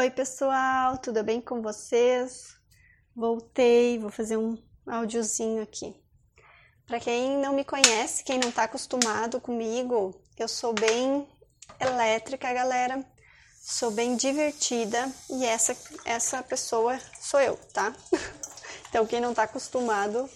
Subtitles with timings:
[0.00, 2.54] Oi, pessoal, tudo bem com vocês?
[3.16, 5.92] Voltei, vou fazer um áudiozinho aqui.
[6.86, 11.28] Para quem não me conhece, quem não está acostumado comigo, eu sou bem
[11.80, 13.04] elétrica, galera.
[13.60, 17.92] Sou bem divertida e essa essa pessoa sou eu, tá?
[18.88, 20.30] Então quem não está acostumado,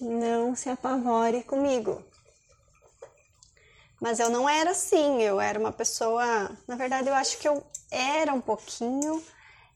[0.00, 2.04] não se apavore comigo.
[4.00, 6.56] Mas eu não era assim, eu era uma pessoa.
[6.68, 9.22] Na verdade, eu acho que eu era um pouquinho,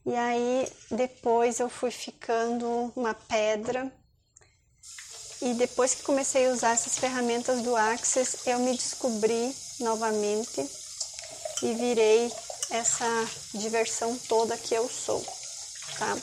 [0.05, 3.91] e aí depois eu fui ficando uma pedra.
[5.41, 10.67] E depois que comecei a usar essas ferramentas do Access, eu me descobri novamente
[11.61, 12.31] e virei
[12.71, 13.05] essa
[13.53, 15.23] diversão toda que eu sou,
[15.99, 16.17] tá?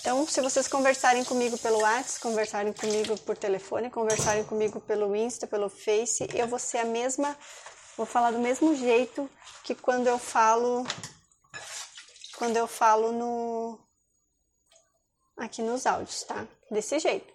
[0.00, 5.46] Então, se vocês conversarem comigo pelo WhatsApp, conversarem comigo por telefone, conversarem comigo pelo Insta,
[5.46, 7.34] pelo Face, eu vou ser a mesma,
[7.96, 9.30] vou falar do mesmo jeito
[9.62, 10.84] que quando eu falo
[12.36, 13.78] quando eu falo no
[15.36, 16.46] aqui nos áudios, tá?
[16.70, 17.32] Desse jeito.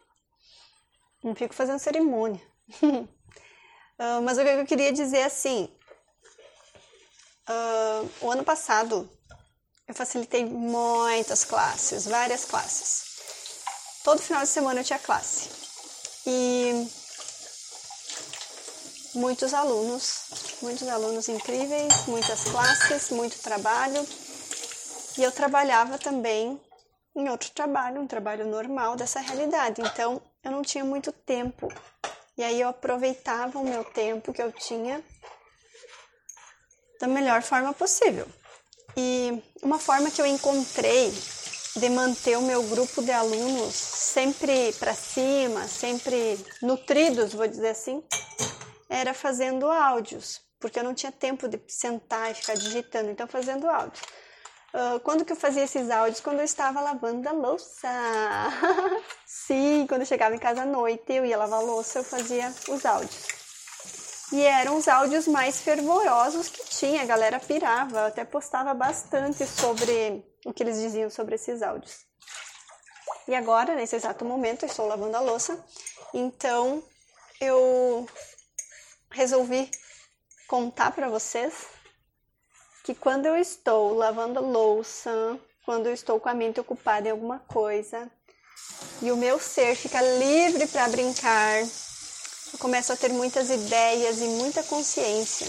[1.23, 2.41] Não fico fazendo cerimônia.
[2.83, 5.69] uh, mas o que eu queria dizer assim,
[7.49, 9.09] uh, o ano passado
[9.87, 13.03] eu facilitei muitas classes, várias classes.
[14.03, 15.49] Todo final de semana eu tinha classe.
[16.25, 16.87] E
[19.13, 24.05] muitos alunos, muitos alunos incríveis, muitas classes, muito trabalho.
[25.17, 26.59] E eu trabalhava também
[27.15, 29.81] em outro trabalho, um trabalho normal dessa realidade.
[29.81, 31.67] Então eu não tinha muito tempo.
[32.37, 35.03] E aí eu aproveitava o meu tempo que eu tinha
[36.99, 38.27] da melhor forma possível.
[38.95, 41.13] E uma forma que eu encontrei
[41.75, 48.03] de manter o meu grupo de alunos sempre para cima, sempre nutridos, vou dizer assim,
[48.89, 53.69] era fazendo áudios, porque eu não tinha tempo de sentar e ficar digitando, então fazendo
[53.69, 54.01] áudios.
[54.73, 56.19] Uh, quando que eu fazia esses áudios?
[56.19, 57.87] Quando eu estava lavando a louça.
[59.25, 62.53] Sim, quando eu chegava em casa à noite, eu ia lavar a louça, eu fazia
[62.67, 63.39] os áudios.
[64.31, 69.43] E eram os áudios mais fervorosos que tinha, a galera pirava, eu até postava bastante
[69.47, 72.05] sobre o que eles diziam sobre esses áudios.
[73.27, 75.63] E agora, nesse exato momento, eu estou lavando a louça,
[76.13, 76.83] então
[77.41, 78.07] eu
[79.11, 79.69] resolvi
[80.47, 81.53] contar para vocês
[82.83, 87.39] que quando eu estou lavando louça, quando eu estou com a mente ocupada em alguma
[87.39, 88.09] coisa,
[89.01, 94.27] e o meu ser fica livre para brincar, eu começo a ter muitas ideias e
[94.27, 95.47] muita consciência.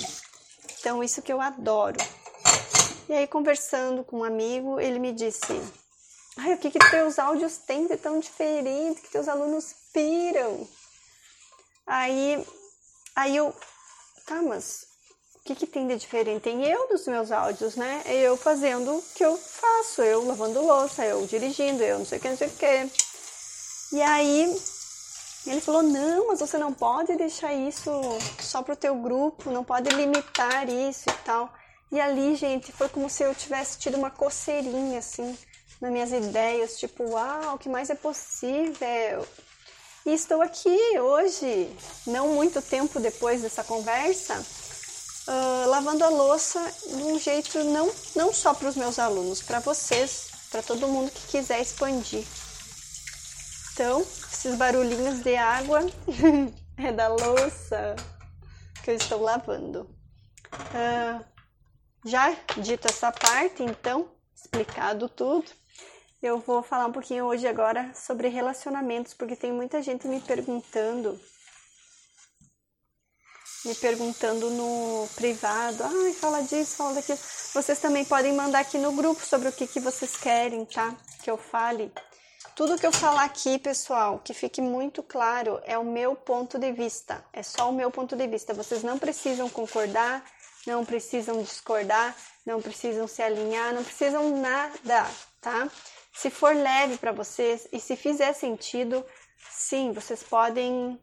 [0.78, 1.98] Então, isso que eu adoro.
[3.08, 5.60] E aí, conversando com um amigo, ele me disse:
[6.36, 10.68] Ai, o que, que teus áudios têm de tão diferente que teus alunos piram?
[11.86, 12.46] Aí,
[13.14, 13.54] aí eu,
[14.26, 14.86] tá, mas
[15.36, 16.42] o que, que tem de diferente?
[16.42, 18.02] Tem eu dos meus áudios, né?
[18.06, 22.20] Eu fazendo o que eu faço, eu lavando louça, eu dirigindo, eu não sei o
[22.20, 22.90] que, não sei o que.
[23.96, 24.56] E aí
[25.46, 27.90] ele falou: "Não, mas você não pode deixar isso
[28.40, 31.52] só pro teu grupo, não pode limitar isso e tal".
[31.90, 35.36] E ali, gente, foi como se eu tivesse tido uma coceirinha assim
[35.80, 39.26] nas minhas ideias, tipo, uau, o que mais é possível?
[40.06, 44.42] E estou aqui hoje, não muito tempo depois dessa conversa,
[45.28, 49.60] uh, lavando a louça de um jeito não, não só para os meus alunos, para
[49.60, 52.24] vocês, para todo mundo que quiser expandir.
[53.74, 55.80] Então, esses barulhinhos de água
[56.78, 57.94] é da louça
[58.82, 59.82] que eu estou lavando.
[60.52, 61.24] Uh,
[62.06, 65.50] já dito essa parte, então, explicado tudo,
[66.22, 71.18] eu vou falar um pouquinho hoje agora sobre relacionamentos, porque tem muita gente me perguntando,
[73.64, 77.18] me perguntando no privado, ai, fala disso, fala daquilo.
[77.54, 80.94] Vocês também podem mandar aqui no grupo sobre o que, que vocês querem, tá?
[81.22, 81.90] Que eu fale.
[82.54, 86.70] Tudo que eu falar aqui, pessoal, que fique muito claro, é o meu ponto de
[86.72, 87.24] vista.
[87.32, 88.52] É só o meu ponto de vista.
[88.52, 90.22] Vocês não precisam concordar,
[90.66, 92.14] não precisam discordar,
[92.44, 95.06] não precisam se alinhar, não precisam nada,
[95.40, 95.70] tá?
[96.12, 99.04] Se for leve para vocês e se fizer sentido,
[99.50, 101.00] sim, vocês podem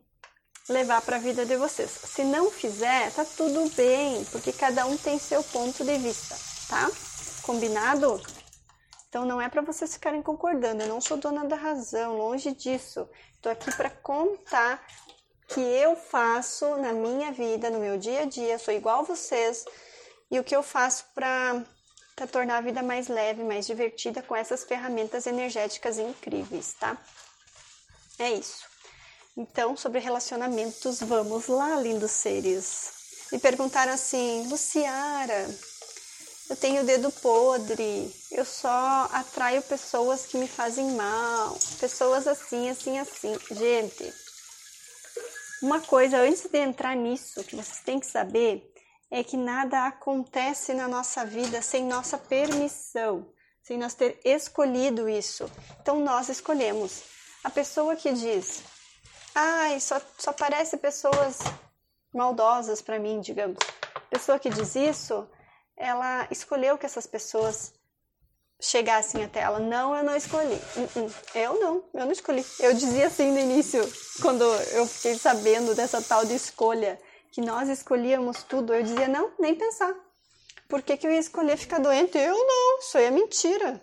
[0.70, 1.90] levar para a vida de vocês.
[1.90, 6.36] Se não fizer, tá tudo bem, porque cada um tem seu ponto de vista,
[6.68, 6.90] tá?
[7.44, 8.22] Combinado?
[9.08, 13.10] Então não é para vocês ficarem concordando, eu não sou dona da razão, longe disso.
[13.36, 14.86] Estou aqui para contar
[15.48, 19.64] que eu faço na minha vida, no meu dia a dia, sou igual a vocês
[20.30, 21.64] e o que eu faço para
[22.26, 26.98] tornar a vida mais leve, mais divertida com essas ferramentas energéticas incríveis, tá?
[28.18, 28.66] É isso.
[29.36, 32.92] Então, sobre relacionamentos, vamos lá, lindos seres.
[33.32, 35.48] Me perguntaram assim, Luciara,
[36.50, 42.98] eu tenho dedo podre, eu só atraio pessoas que me fazem mal, pessoas assim, assim,
[42.98, 43.38] assim.
[43.52, 44.14] Gente,
[45.62, 48.74] uma coisa antes de entrar nisso que vocês têm que saber
[49.10, 53.28] é que nada acontece na nossa vida sem nossa permissão,
[53.64, 55.50] sem nós ter escolhido isso.
[55.82, 57.04] Então nós escolhemos.
[57.44, 58.64] A pessoa que diz,
[59.34, 61.40] ai, só, só parece pessoas
[62.14, 63.58] maldosas para mim, digamos.
[63.96, 65.28] A pessoa que diz isso,
[65.76, 67.74] ela escolheu que essas pessoas
[68.60, 69.60] chegassem até ela.
[69.60, 70.56] Não, eu não escolhi.
[70.76, 71.14] Uh -uh.
[71.36, 72.46] Eu não, eu não escolhi.
[72.60, 73.82] Eu dizia assim no início,
[74.22, 77.00] quando eu fiquei sabendo dessa tal de escolha,
[77.32, 78.74] que nós escolhíamos tudo.
[78.74, 79.94] Eu dizia, não, nem pensar.
[80.68, 82.18] Por que, que eu ia escolher ficar doente?
[82.18, 83.82] Eu não, isso aí é mentira.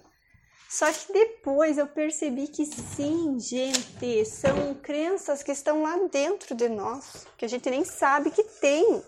[0.68, 6.68] Só que depois eu percebi que sim, gente, são crenças que estão lá dentro de
[6.68, 9.02] nós, que a gente nem sabe que tem.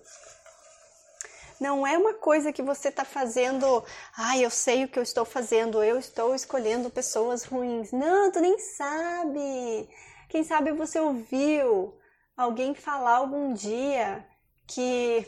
[1.61, 3.83] Não é uma coisa que você está fazendo,
[4.17, 7.91] ah, eu sei o que eu estou fazendo, eu estou escolhendo pessoas ruins.
[7.91, 9.89] Não, tu nem sabe.
[10.29, 11.99] Quem sabe você ouviu
[12.37, 14.27] alguém falar algum dia
[14.67, 15.27] que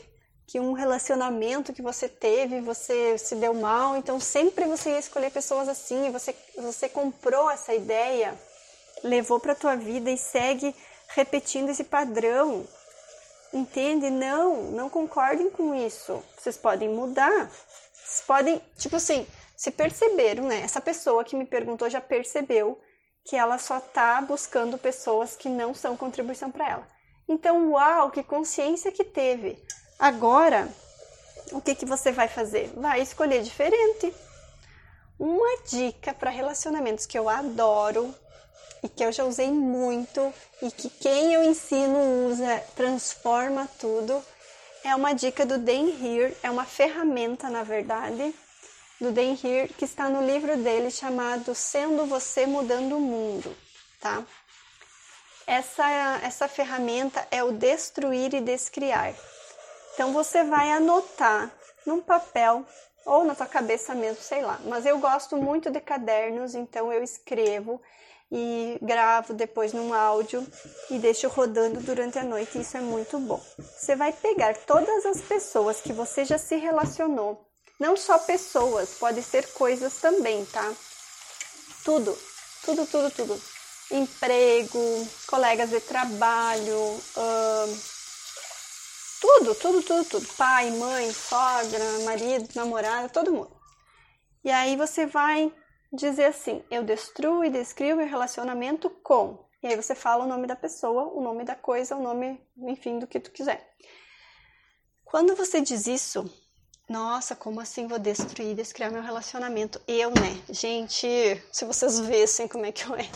[0.49, 5.29] que um relacionamento que você teve, você se deu mal, então sempre você ia escolher
[5.29, 8.33] pessoas assim, você, você comprou essa ideia,
[9.03, 10.75] levou para tua vida e segue
[11.09, 12.65] repetindo esse padrão.
[13.53, 14.09] Entende?
[14.09, 16.23] Não, não concordem com isso.
[16.35, 17.51] Vocês podem mudar.
[17.93, 20.61] Vocês podem, tipo assim, se perceberam, né?
[20.61, 22.81] Essa pessoa que me perguntou já percebeu
[23.23, 26.98] que ela só tá buscando pessoas que não são contribuição para ela.
[27.29, 29.63] Então, uau, que consciência que teve.
[29.99, 30.67] Agora,
[31.51, 32.73] o que, que você vai fazer?
[32.75, 34.11] Vai escolher diferente.
[35.19, 38.13] Uma dica para relacionamentos que eu adoro
[38.81, 44.23] e que eu já usei muito e que quem eu ensino usa, transforma tudo,
[44.83, 48.33] é uma dica do Dan Here, é uma ferramenta, na verdade,
[48.99, 53.55] do Dan Here, que está no livro dele chamado Sendo Você Mudando o Mundo,
[53.99, 54.25] tá?
[55.49, 59.15] Essa, essa ferramenta é o destruir e descriar.
[59.95, 61.51] Então você vai anotar
[61.87, 62.63] num papel
[63.03, 64.59] ou na tua cabeça mesmo, sei lá.
[64.65, 67.81] Mas eu gosto muito de cadernos, então eu escrevo
[68.31, 70.45] e gravo depois num áudio
[70.91, 72.61] e deixo rodando durante a noite.
[72.61, 73.41] Isso é muito bom.
[73.57, 77.43] Você vai pegar todas as pessoas que você já se relacionou,
[77.79, 80.71] não só pessoas, pode ser coisas também, tá?
[81.83, 82.15] Tudo,
[82.63, 83.41] tudo, tudo, tudo.
[83.91, 87.01] Emprego, colegas de trabalho,
[89.19, 90.27] tudo, tudo, tudo, tudo.
[90.35, 93.51] Pai, mãe, sogra, marido, namorada, todo mundo.
[94.43, 95.53] E aí você vai
[95.91, 99.45] dizer assim: eu destruo e descrevo meu relacionamento com.
[99.61, 102.97] E aí você fala o nome da pessoa, o nome da coisa, o nome, enfim,
[102.97, 103.75] do que tu quiser.
[105.03, 106.31] Quando você diz isso,
[106.87, 109.81] nossa, como assim vou destruir, descriar meu relacionamento?
[109.85, 110.41] Eu, né?
[110.49, 111.07] Gente,
[111.51, 113.09] se vocês vissem como é que eu é.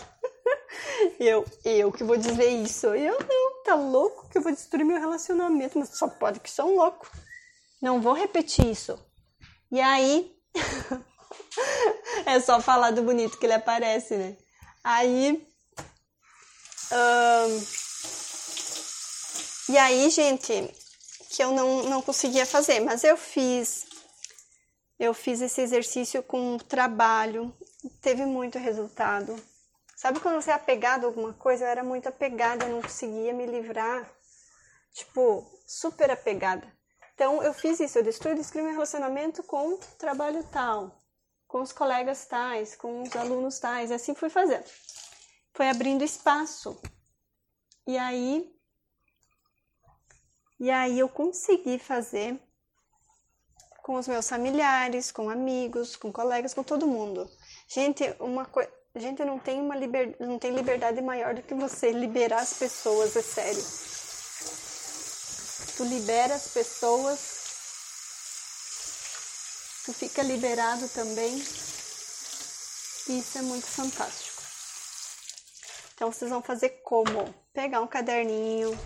[1.20, 2.88] Eu, eu que vou dizer isso.
[2.88, 6.76] Eu não, tá louco que eu vou destruir meu relacionamento, mas só pode que são
[6.76, 7.10] louco.
[7.82, 8.98] Não vou repetir isso.
[9.72, 10.32] E aí,
[12.26, 14.38] é só falar do bonito que ele aparece, né?
[14.84, 15.48] Aí,
[19.70, 20.72] e aí, gente,
[21.30, 23.86] que eu não, não conseguia fazer, mas eu fiz.
[25.00, 27.52] Eu fiz esse exercício com trabalho,
[28.02, 29.36] teve muito resultado.
[30.04, 31.64] Sabe quando você é apegado a alguma coisa?
[31.64, 34.06] Eu era muito apegada, eu não conseguia me livrar.
[34.92, 36.68] Tipo, super apegada.
[37.14, 41.02] Então eu fiz isso, eu destruí, descrevi meu relacionamento com trabalho tal,
[41.48, 44.66] com os colegas tais, com os alunos tais, e assim fui fazendo.
[45.54, 46.78] Foi abrindo espaço.
[47.88, 48.54] E aí
[50.60, 52.38] e aí eu consegui fazer
[53.82, 57.26] com os meus familiares, com amigos, com colegas, com todo mundo.
[57.70, 60.16] Gente, uma coisa Gente, não tem uma liber...
[60.20, 63.64] não tem liberdade maior do que você liberar as pessoas, é sério.
[65.76, 67.20] Tu libera as pessoas,
[69.86, 71.34] tu fica liberado também.
[73.10, 74.44] E isso é muito fantástico.
[75.96, 77.34] Então vocês vão fazer como?
[77.52, 78.78] Pegar um caderninho,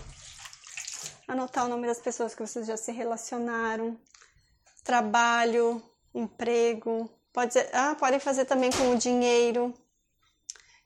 [1.26, 4.00] anotar o nome das pessoas que vocês já se relacionaram,
[4.82, 5.82] trabalho,
[6.14, 9.74] emprego, pode ah, podem fazer também com o dinheiro,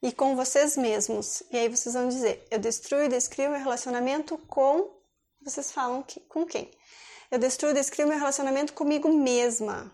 [0.02, 1.42] e com vocês mesmos.
[1.50, 4.90] E aí vocês vão dizer: eu destruo e descrevo meu relacionamento com.
[5.40, 6.70] Vocês falam que, com quem?
[7.30, 9.90] Eu destruo e descrevo meu relacionamento comigo mesma.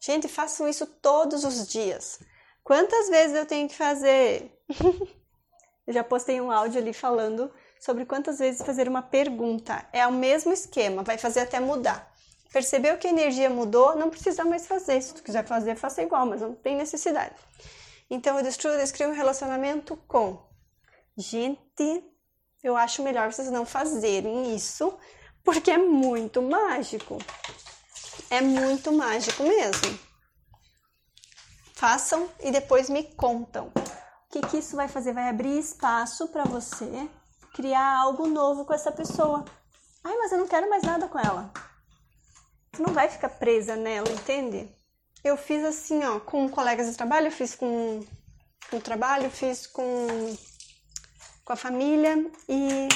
[0.00, 2.18] Gente, façam isso todos os dias.
[2.62, 4.52] Quantas vezes eu tenho que fazer?
[5.86, 9.86] eu já postei um áudio ali falando sobre quantas vezes fazer uma pergunta.
[9.92, 12.12] É o mesmo esquema, vai fazer até mudar.
[12.52, 15.00] Percebeu que a energia mudou, não precisa mais fazer.
[15.02, 17.34] Se tu quiser fazer, faça igual, mas não tem necessidade.
[18.10, 20.42] Então, eu destruo, descrevo um relacionamento com
[21.16, 22.04] gente.
[22.62, 24.96] Eu acho melhor vocês não fazerem isso,
[25.42, 27.18] porque é muito mágico.
[28.30, 29.98] É muito mágico mesmo.
[31.74, 33.66] Façam e depois me contam.
[33.66, 35.12] O que, que isso vai fazer?
[35.12, 37.08] Vai abrir espaço para você
[37.54, 39.44] criar algo novo com essa pessoa.
[40.02, 41.52] Ai, mas eu não quero mais nada com ela.
[42.72, 44.68] Tu não vai ficar presa nela, entende?
[45.24, 48.04] Eu fiz assim, ó, com colegas de trabalho, eu fiz com,
[48.70, 50.36] o trabalho, fiz com,
[51.42, 52.88] com a família e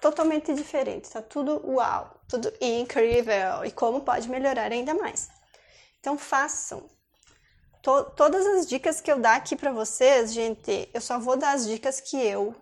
[0.00, 1.10] totalmente diferente.
[1.10, 5.28] Tá tudo uau, tudo incrível e como pode melhorar ainda mais.
[6.00, 6.88] Então façam.
[7.82, 11.52] To, todas as dicas que eu dar aqui para vocês, gente, eu só vou dar
[11.52, 12.54] as dicas que eu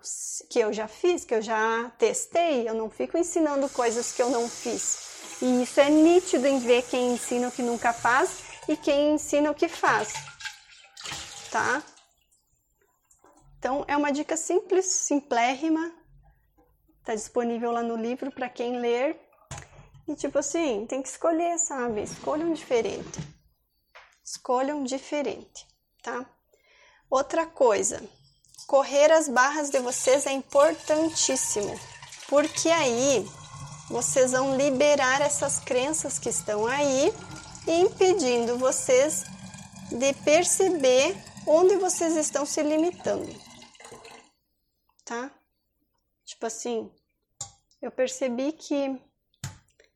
[0.49, 2.67] que eu já fiz, que eu já testei.
[2.67, 4.97] Eu não fico ensinando coisas que eu não fiz.
[5.41, 9.51] E isso é nítido em ver quem ensina o que nunca faz e quem ensina
[9.51, 10.13] o que faz.
[11.51, 11.83] Tá?
[13.57, 15.91] Então é uma dica simples, simplérrima.
[17.03, 19.19] Tá disponível lá no livro para quem ler.
[20.07, 22.03] E tipo assim, tem que escolher, sabe?
[22.03, 23.19] Escolham diferente.
[24.23, 25.65] Escolham diferente,
[26.01, 26.25] tá?
[27.09, 28.01] Outra coisa,
[28.67, 31.79] correr as barras de vocês é importantíssimo,
[32.27, 33.25] porque aí
[33.89, 37.13] vocês vão liberar essas crenças que estão aí,
[37.67, 39.23] impedindo vocês
[39.91, 41.15] de perceber
[41.45, 43.33] onde vocês estão se limitando,
[45.05, 45.31] tá?
[46.25, 46.91] Tipo assim,
[47.81, 48.99] eu percebi que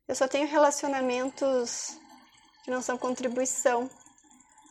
[0.06, 1.98] eu só tenho relacionamentos
[2.64, 3.90] que não são contribuição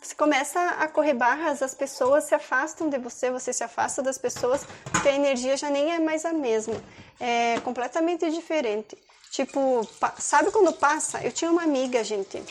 [0.01, 4.17] você começa a correr barras, as pessoas se afastam de você, você se afasta das
[4.17, 6.75] pessoas, porque a energia já nem é mais a mesma.
[7.19, 8.97] É completamente diferente.
[9.31, 9.81] Tipo,
[10.19, 11.21] sabe quando passa?
[11.23, 12.41] Eu tinha uma amiga, gente,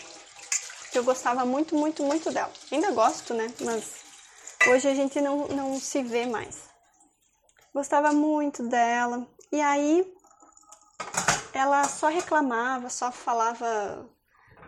[0.97, 2.51] que eu gostava muito, muito, muito dela.
[2.73, 3.53] Ainda gosto, né?
[3.61, 3.97] Mas
[4.67, 6.71] hoje a gente não, não se vê mais.
[7.75, 9.29] Gostava muito dela.
[9.53, 10.11] E aí
[11.53, 14.09] ela só reclamava, só falava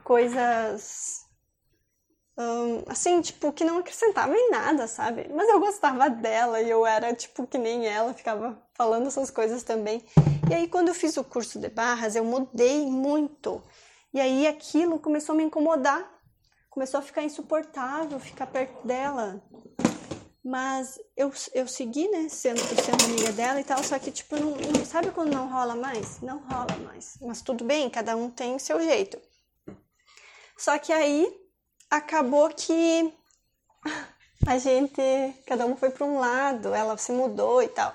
[0.04, 1.24] coisas
[2.36, 5.30] um, assim, tipo, que não acrescentava em nada, sabe?
[5.34, 9.62] Mas eu gostava dela e eu era, tipo, que nem ela, ficava falando essas coisas
[9.62, 10.04] também.
[10.50, 13.62] E aí, quando eu fiz o curso de barras, eu mudei muito.
[14.12, 16.17] E aí, aquilo começou a me incomodar.
[16.78, 19.42] Começou a ficar insuportável ficar perto dela.
[20.44, 24.52] Mas eu, eu segui, né, sendo, sendo amiga dela e tal, só que, tipo, não,
[24.52, 26.20] não, sabe quando não rola mais?
[26.20, 27.18] Não rola mais.
[27.20, 29.20] Mas tudo bem, cada um tem o seu jeito.
[30.56, 31.28] Só que aí
[31.90, 33.12] acabou que
[34.46, 35.02] a gente,
[35.48, 37.92] cada um foi para um lado, ela se mudou e tal.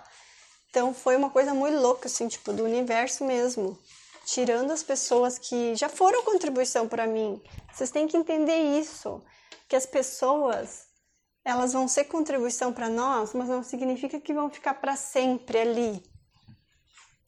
[0.69, 3.79] Então foi uma coisa muito louca, assim, tipo, do universo mesmo.
[4.25, 7.41] Tirando as pessoas que já foram contribuição para mim.
[7.71, 9.21] Vocês têm que entender isso.
[9.67, 10.85] Que as pessoas,
[11.43, 16.03] elas vão ser contribuição para nós, mas não significa que vão ficar para sempre ali.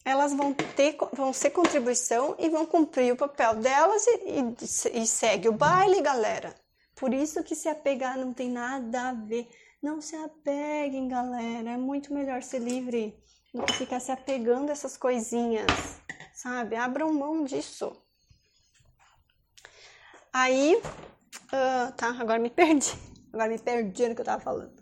[0.04, 4.20] Elas vão ter, vão ser contribuição e vão cumprir o papel delas e,
[4.94, 6.54] e, e segue o baile, galera.
[6.94, 9.48] Por isso que se apegar não tem nada a ver.
[9.82, 11.70] Não se apeguem, galera.
[11.70, 13.14] É muito melhor ser livre
[13.52, 15.66] do que ficar se apegando a essas coisinhas,
[16.36, 16.76] sabe?
[16.76, 17.96] Abram mão disso.
[20.32, 22.92] Aí, uh, tá, agora me perdi.
[23.32, 24.76] Agora me perdi no que eu tava falando.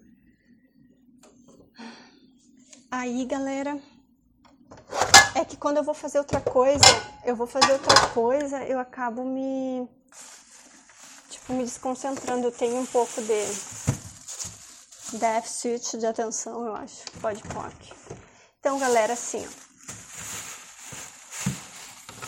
[2.90, 3.80] Aí, galera,
[5.34, 6.84] é que quando eu vou fazer outra coisa,
[7.24, 9.88] eu vou fazer outra coisa, eu acabo me
[11.28, 12.48] tipo, me desconcentrando.
[12.48, 17.04] Eu tenho um pouco de déficit de atenção, eu acho.
[17.20, 17.92] Pode aqui.
[18.58, 19.73] Então, galera, assim, ó.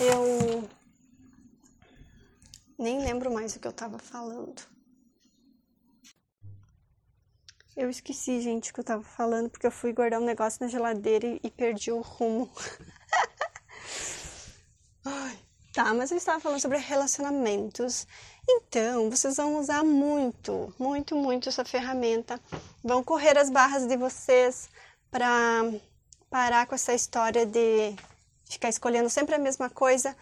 [0.00, 0.68] Eu
[2.78, 4.62] nem lembro mais o que eu tava falando.
[7.76, 10.68] Eu esqueci, gente, o que eu tava falando, porque eu fui guardar um negócio na
[10.68, 12.50] geladeira e, perdi o rumo.
[15.04, 15.38] Ai,
[15.72, 18.06] tá, mas eu estava falando sobre relacionamentos
[18.48, 22.40] então, vocês vão usar muito, muito, muito essa ferramenta.
[22.82, 24.70] Vão correr as barras de vocês
[25.10, 25.62] para
[26.30, 27.94] parar com essa história de
[28.48, 30.16] ficar escolhendo sempre a mesma coisa.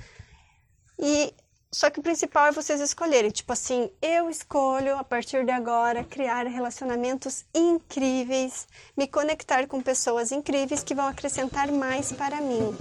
[0.99, 1.35] E
[1.75, 6.05] só que o principal é vocês escolherem, tipo assim, eu escolho a partir de agora
[6.05, 12.77] criar relacionamentos incríveis, me conectar com pessoas incríveis que vão acrescentar mais para mim.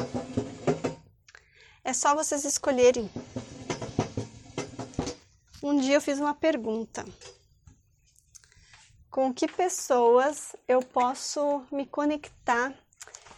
[1.84, 3.10] É só vocês escolherem.
[5.64, 7.04] Um dia eu fiz uma pergunta:
[9.10, 12.74] com que pessoas eu posso me conectar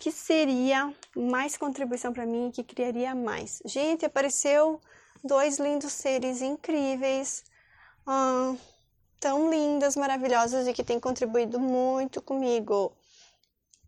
[0.05, 3.59] que seria mais contribuição para mim, que criaria mais?
[3.65, 4.79] Gente, apareceu
[5.23, 7.43] dois lindos seres incríveis,
[8.05, 8.55] ah,
[9.19, 12.95] tão lindas, maravilhosas e que têm contribuído muito comigo.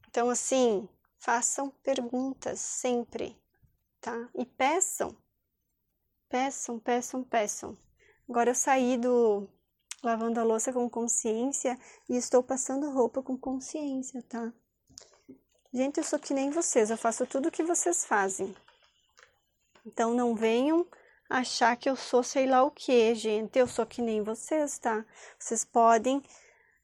[0.09, 3.39] Então, assim, façam perguntas sempre,
[4.01, 4.27] tá?
[4.33, 5.15] E peçam,
[6.27, 7.77] peçam, peçam, peçam.
[8.27, 9.47] Agora eu saí do
[10.03, 11.77] lavando a louça com consciência
[12.09, 14.51] e estou passando roupa com consciência, tá?
[15.73, 18.55] Gente, eu sou que nem vocês, eu faço tudo o que vocês fazem.
[19.85, 20.87] Então não venham
[21.29, 23.59] achar que eu sou sei lá o que, gente.
[23.59, 25.05] Eu sou que nem vocês, tá?
[25.37, 26.17] Vocês podem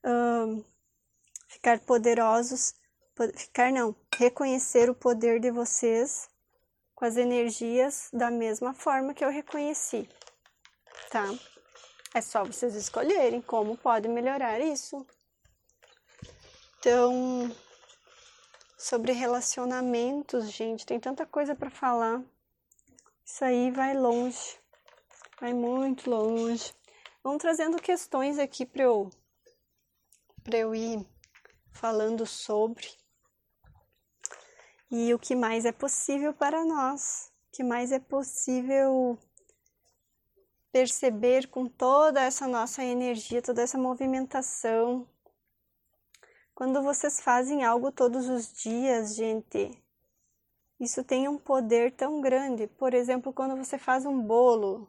[0.03, 0.63] uh,
[1.47, 2.73] ficar poderosos,
[3.35, 6.27] ficar não, reconhecer o poder de vocês
[6.93, 10.07] com as energias da mesma forma que eu reconheci,
[11.09, 11.25] tá?
[12.13, 15.05] É só vocês escolherem como pode melhorar isso.
[16.77, 17.49] Então,
[18.83, 22.21] sobre relacionamentos, gente, tem tanta coisa para falar.
[23.23, 24.59] Isso aí vai longe,
[25.39, 26.73] vai muito longe.
[27.23, 29.09] Vão trazendo questões aqui para eu,
[30.51, 31.07] eu ir
[31.71, 32.85] falando sobre.
[34.91, 39.17] E o que mais é possível para nós, o que mais é possível
[40.73, 45.07] perceber com toda essa nossa energia, toda essa movimentação.
[46.55, 49.71] Quando vocês fazem algo todos os dias, gente,
[50.79, 52.67] isso tem um poder tão grande.
[52.67, 54.87] Por exemplo, quando você faz um bolo,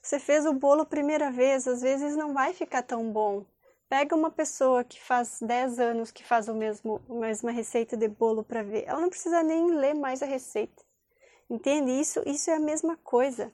[0.00, 3.44] você fez o bolo primeira vez, às vezes não vai ficar tão bom.
[3.88, 8.06] Pega uma pessoa que faz 10 anos que faz o mesmo, a mesma receita de
[8.06, 8.84] bolo para ver.
[8.86, 10.84] Ela não precisa nem ler mais a receita.
[11.50, 11.90] Entende?
[11.90, 13.50] Isso, isso é a mesma coisa.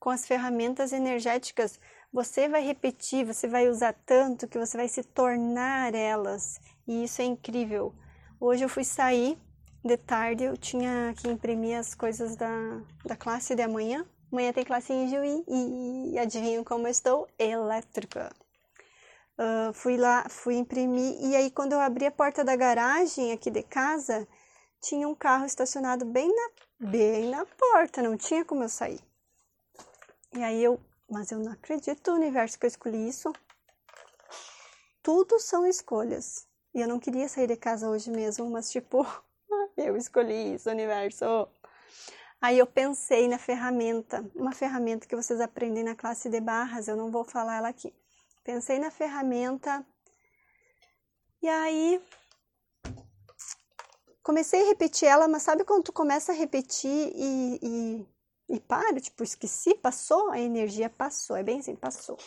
[0.00, 1.78] Com as ferramentas energéticas,
[2.16, 6.58] você vai repetir, você vai usar tanto que você vai se tornar elas.
[6.88, 7.94] E isso é incrível.
[8.40, 9.38] Hoje eu fui sair
[9.84, 12.48] de tarde eu tinha que imprimir as coisas da,
[13.04, 14.06] da classe de amanhã.
[14.32, 17.28] Amanhã tem classe em Juí e, e adivinham como eu estou?
[17.38, 18.34] Elétrica.
[19.38, 23.50] Uh, fui lá, fui imprimir e aí quando eu abri a porta da garagem aqui
[23.50, 24.26] de casa,
[24.80, 29.00] tinha um carro estacionado bem na, bem na porta, não tinha como eu sair.
[30.32, 33.32] E aí eu, mas eu não acredito no universo que eu escolhi isso.
[35.02, 36.46] Tudo são escolhas.
[36.74, 39.06] E eu não queria sair de casa hoje mesmo, mas tipo,
[39.76, 41.48] eu escolhi isso, universo.
[42.40, 46.96] Aí eu pensei na ferramenta, uma ferramenta que vocês aprendem na classe de barras, eu
[46.96, 47.94] não vou falar ela aqui.
[48.44, 49.84] Pensei na ferramenta
[51.42, 52.02] e aí
[54.22, 58.06] comecei a repetir ela, mas sabe quando tu começa a repetir e, e,
[58.48, 59.00] e para?
[59.00, 62.18] Tipo, esqueci, passou, a energia passou, é bem assim, passou.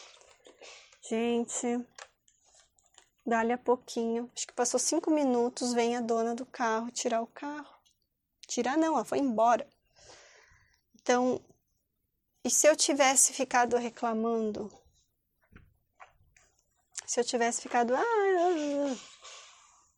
[1.01, 1.85] Gente,
[3.29, 7.27] Dali a pouquinho, acho que passou cinco minutos, vem a dona do carro tirar o
[7.27, 7.77] carro.
[8.47, 9.67] Tirar não, ela foi embora.
[10.95, 11.39] Então,
[12.43, 14.71] e se eu tivesse ficado reclamando?
[17.05, 18.97] Se eu tivesse ficado, ah, ah, ah,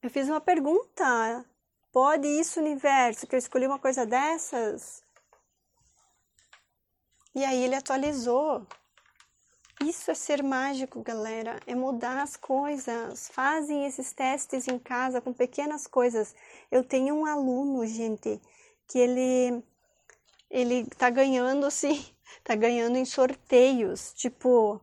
[0.02, 1.46] eu fiz uma pergunta.
[1.90, 5.04] Pode isso, universo, que eu escolhi uma coisa dessas?
[7.34, 8.66] E aí ele atualizou.
[9.82, 11.60] Isso é ser mágico, galera.
[11.66, 13.30] É mudar as coisas.
[13.30, 16.36] Fazem esses testes em casa com pequenas coisas.
[16.70, 18.40] Eu tenho um aluno, gente,
[18.88, 19.64] que ele
[20.52, 22.06] ele tá ganhando assim,
[22.44, 24.82] tá ganhando em sorteios, tipo,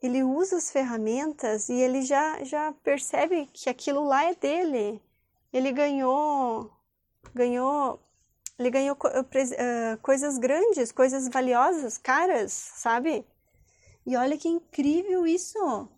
[0.00, 5.02] ele usa as ferramentas e ele já já percebe que aquilo lá é dele.
[5.52, 6.70] Ele ganhou
[7.34, 8.00] ganhou
[8.58, 13.24] ele ganhou uh, coisas grandes, coisas valiosas, caras, sabe?
[14.04, 15.88] E olha que incrível isso!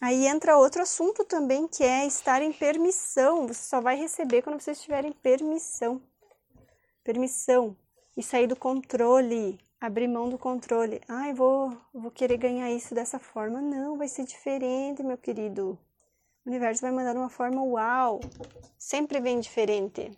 [0.00, 3.46] Aí entra outro assunto também, que é estar em permissão.
[3.46, 6.00] Você só vai receber quando vocês tiverem permissão.
[7.04, 7.76] Permissão.
[8.16, 11.02] E sair do controle, abrir mão do controle.
[11.06, 13.60] Ai, vou, vou querer ganhar isso dessa forma.
[13.60, 15.78] Não, vai ser diferente, meu querido.
[16.46, 18.20] O universo vai mandar uma forma uau.
[18.78, 20.10] Sempre vem diferente.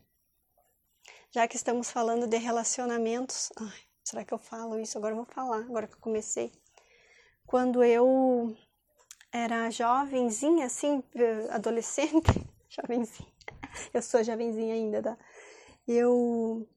[1.33, 3.51] Já que estamos falando de relacionamentos.
[3.59, 4.99] Ai, será que eu falo isso?
[4.99, 6.53] Agora eu vou falar, agora que eu comecei
[7.47, 8.57] quando eu
[9.31, 11.03] era jovenzinha, assim,
[11.51, 13.33] adolescente, jovenzinha,
[13.93, 15.19] eu sou jovenzinha ainda, tá?
[15.87, 16.69] Eu,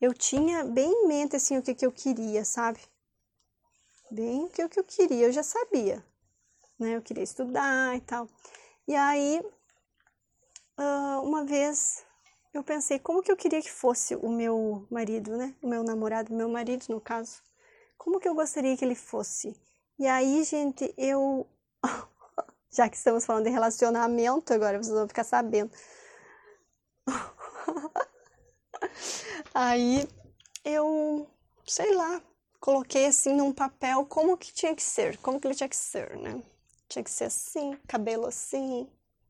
[0.00, 2.80] eu tinha bem em mente, assim, o que, que eu queria, sabe?
[4.10, 6.04] Bem o que, o que eu queria, eu já sabia,
[6.78, 6.96] né?
[6.96, 8.28] Eu queria estudar e tal.
[8.86, 9.40] E aí,
[11.22, 12.04] uma vez,
[12.54, 15.54] eu pensei, como que eu queria que fosse o meu marido, né?
[15.60, 17.42] O meu namorado, meu marido, no caso
[18.04, 19.56] como que eu gostaria que ele fosse?
[19.98, 21.46] E aí, gente, eu.
[22.70, 25.70] Já que estamos falando de relacionamento, agora vocês vão ficar sabendo.
[29.54, 30.06] aí
[30.64, 31.26] eu
[31.66, 32.20] sei lá,
[32.60, 36.16] coloquei assim num papel como que tinha que ser, como que ele tinha que ser,
[36.18, 36.42] né?
[36.88, 38.86] Tinha que ser assim, cabelo assim,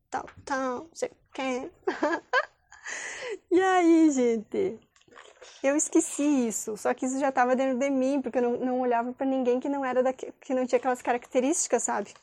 [0.09, 1.71] tal, tal, sei o que.
[3.55, 4.77] e aí, gente,
[5.63, 8.81] eu esqueci isso, só que isso já estava dentro de mim, porque eu não, não
[8.81, 12.13] olhava para ninguém que não era daqui, que não tinha aquelas características, sabe?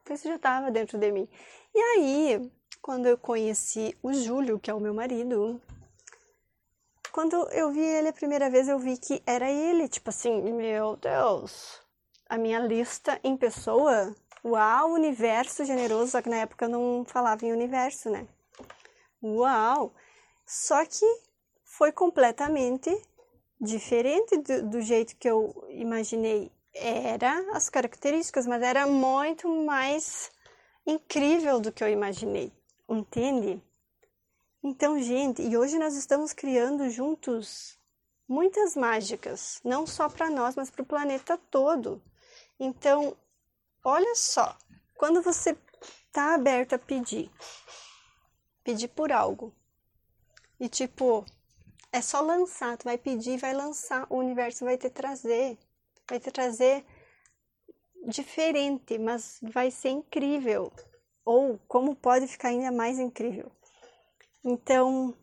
[0.00, 1.28] Então isso já estava dentro de mim.
[1.74, 5.60] E aí, quando eu conheci o Júlio, que é o meu marido,
[7.10, 10.94] quando eu vi ele a primeira vez, eu vi que era ele, tipo assim, meu
[10.94, 11.82] Deus,
[12.28, 17.44] a minha lista em pessoa, uau, universo generoso, só que na época eu não falava
[17.44, 18.24] em universo, né?
[19.20, 19.92] Uau!
[20.48, 21.04] Só que
[21.62, 22.90] foi completamente
[23.60, 26.50] diferente do, do jeito que eu imaginei.
[26.72, 30.32] Era as características, mas era muito mais
[30.86, 32.50] incrível do que eu imaginei,
[32.88, 33.62] entende?
[34.62, 37.78] Então, gente, e hoje nós estamos criando juntos
[38.26, 42.02] muitas mágicas, não só para nós, mas para o planeta todo.
[42.58, 43.14] Então,
[43.84, 44.56] olha só,
[44.96, 45.54] quando você
[46.06, 47.30] está aberto a pedir,
[48.64, 49.54] pedir por algo,
[50.60, 51.24] e tipo,
[51.92, 55.58] é só lançar, tu vai pedir, vai lançar, o universo vai te trazer,
[56.08, 56.84] vai te trazer
[58.06, 60.72] diferente, mas vai ser incrível.
[61.24, 63.50] Ou como pode ficar ainda mais incrível.
[64.44, 65.14] Então,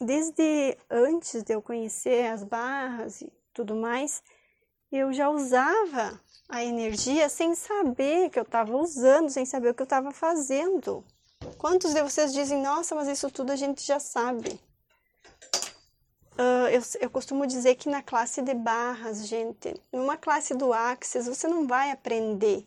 [0.00, 4.22] desde antes de eu conhecer as barras e tudo mais,
[4.90, 9.82] eu já usava a energia sem saber que eu estava usando, sem saber o que
[9.82, 11.04] eu estava fazendo.
[11.58, 14.60] Quantos de vocês dizem, nossa, mas isso tudo a gente já sabe?
[16.34, 21.26] Uh, eu, eu costumo dizer que na classe de barras, gente, numa classe do Axis,
[21.26, 22.66] você não vai aprender.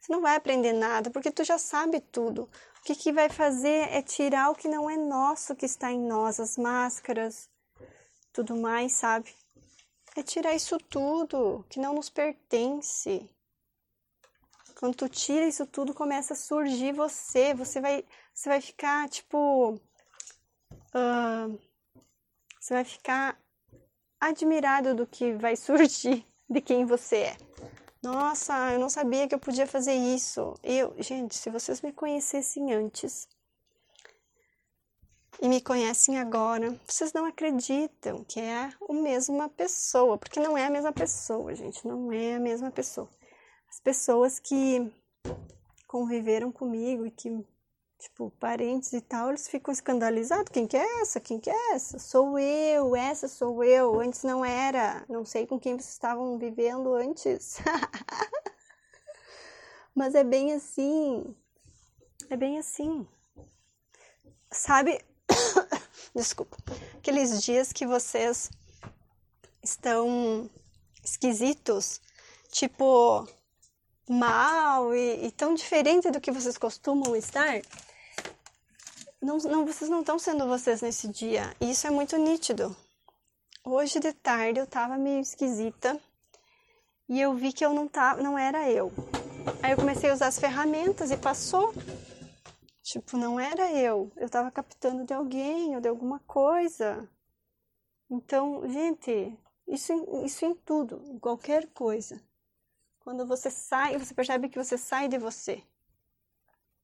[0.00, 2.48] Você não vai aprender nada, porque tu já sabe tudo
[2.84, 6.38] que, que vai fazer é tirar o que não é nosso que está em nós,
[6.38, 7.48] as máscaras,
[8.32, 9.34] tudo mais, sabe?
[10.14, 13.28] É tirar isso tudo que não nos pertence.
[14.78, 17.54] Quando tu tira isso tudo, começa a surgir você.
[17.54, 19.80] Você vai, você vai ficar tipo.
[20.94, 21.58] Uh,
[22.64, 23.38] você vai ficar
[24.18, 27.36] admirado do que vai surgir de quem você é.
[28.02, 30.54] Nossa, eu não sabia que eu podia fazer isso.
[30.62, 33.28] Eu, gente, se vocês me conhecessem antes
[35.42, 40.64] e me conhecem agora, vocês não acreditam que é a mesma pessoa, porque não é
[40.64, 43.10] a mesma pessoa, gente, não é a mesma pessoa.
[43.68, 44.90] As pessoas que
[45.86, 47.44] conviveram comigo e que
[48.04, 50.52] tipo, parentes e tal, eles ficam escandalizados.
[50.52, 51.20] Quem que é essa?
[51.20, 51.98] Quem que é essa?
[51.98, 53.98] Sou eu, essa sou eu.
[53.98, 55.04] Antes não era.
[55.08, 57.58] Não sei com quem vocês estavam vivendo antes.
[59.94, 61.34] Mas é bem assim.
[62.28, 63.06] É bem assim.
[64.50, 65.02] Sabe?
[66.14, 66.56] Desculpa.
[66.98, 68.50] Aqueles dias que vocês
[69.62, 70.50] estão
[71.02, 72.02] esquisitos,
[72.50, 73.26] tipo
[74.06, 77.62] mal e, e tão diferente do que vocês costumam estar
[79.24, 81.54] não, não, vocês não estão sendo vocês nesse dia.
[81.60, 82.76] E isso é muito nítido.
[83.64, 85.98] Hoje de tarde eu tava meio esquisita
[87.08, 88.92] e eu vi que eu não tava, não era eu.
[89.62, 91.72] Aí eu comecei a usar as ferramentas e passou.
[92.82, 94.12] Tipo, não era eu.
[94.16, 97.08] Eu tava captando de alguém ou de alguma coisa.
[98.10, 99.34] Então, gente,
[99.66, 99.92] isso,
[100.24, 102.22] isso em tudo, em qualquer coisa.
[103.00, 105.62] Quando você sai, você percebe que você sai de você,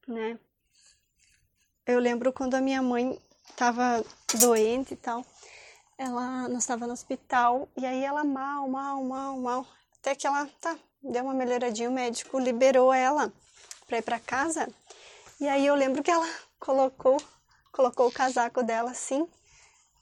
[0.09, 0.39] né?
[1.91, 4.05] Eu lembro quando a minha mãe estava
[4.39, 5.25] doente e tal.
[5.99, 9.67] Ela, nós estava no hospital e aí ela mal, mal, mal, mal,
[9.99, 13.33] até que ela tá, deu uma melhoradinha, o médico liberou ela
[13.87, 14.69] para ir para casa.
[15.41, 16.29] E aí eu lembro que ela
[16.61, 17.21] colocou,
[17.73, 19.29] colocou o casaco dela assim.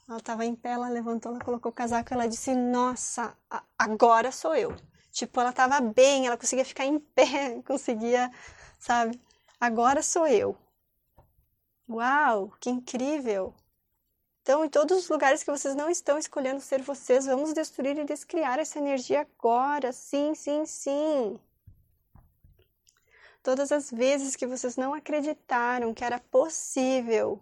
[0.07, 3.35] Ela estava em pé, ela levantou, ela colocou o casaco, ela disse: "Nossa,
[3.79, 4.77] agora sou eu".
[5.11, 8.31] Tipo, ela estava bem, ela conseguia ficar em pé, conseguia,
[8.79, 9.19] sabe?
[9.59, 10.55] Agora sou eu.
[11.89, 13.55] Uau, que incrível!
[14.43, 18.05] Então, em todos os lugares que vocês não estão escolhendo ser vocês, vamos destruir e
[18.05, 19.93] descriar essa energia agora.
[19.93, 21.39] Sim, sim, sim.
[23.43, 27.41] Todas as vezes que vocês não acreditaram que era possível,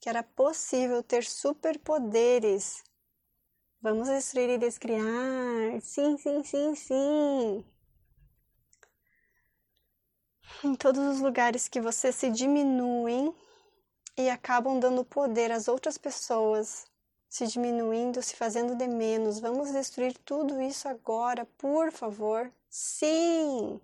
[0.00, 2.82] que era possível ter superpoderes,
[3.80, 5.80] vamos destruir e descriar.
[5.80, 7.64] Sim, sim, sim, sim.
[10.64, 13.34] Em todos os lugares que vocês se diminuem,
[14.18, 16.86] e acabam dando poder às outras pessoas,
[17.28, 19.38] se diminuindo, se fazendo de menos.
[19.38, 22.52] Vamos destruir tudo isso agora, por favor.
[22.68, 23.80] Sim!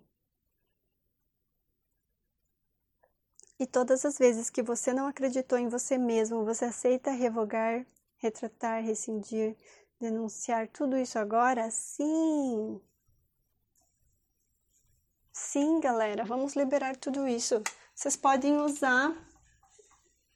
[3.57, 7.85] E todas as vezes que você não acreditou em você mesmo, você aceita revogar,
[8.17, 9.55] retratar, rescindir
[9.99, 11.69] denunciar tudo isso agora?
[11.71, 12.81] Sim!
[15.31, 17.61] Sim, galera, vamos liberar tudo isso.
[17.93, 19.13] Vocês podem usar,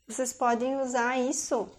[0.10, 1.70] vocês podem usar isso.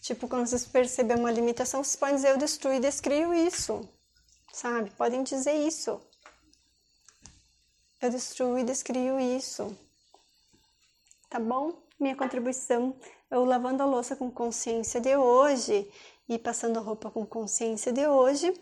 [0.00, 3.86] Tipo, quando vocês perceberem uma limitação, vocês podem dizer eu destruo e descrio isso.
[4.52, 4.90] Sabe?
[4.90, 6.00] Podem dizer isso.
[8.00, 9.76] Eu destruo e descrio isso.
[11.28, 11.82] Tá bom?
[11.98, 12.96] Minha contribuição,
[13.28, 15.90] eu lavando a louça com consciência de hoje
[16.28, 18.54] e passando a roupa com consciência de hoje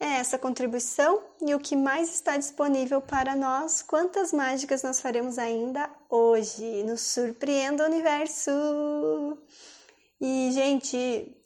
[0.00, 3.82] é essa contribuição e o que mais está disponível para nós.
[3.82, 6.82] Quantas mágicas nós faremos ainda hoje?
[6.84, 8.50] Nos surpreenda o universo!
[10.18, 11.36] E, gente,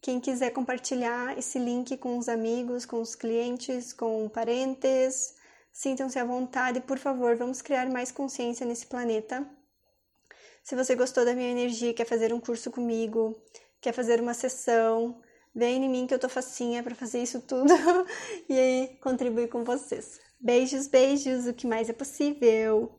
[0.00, 5.34] quem quiser compartilhar esse link com os amigos, com os clientes, com parentes,
[5.72, 9.44] sintam-se à vontade, por favor, vamos criar mais consciência nesse planeta.
[10.62, 13.36] Se você gostou da minha energia, quer fazer um curso comigo,
[13.80, 15.20] quer fazer uma sessão,
[15.56, 17.72] Vem em mim que eu tô facinha para fazer isso tudo
[18.46, 20.20] e contribuir com vocês.
[20.38, 22.92] Beijos, beijos, o que mais é possível.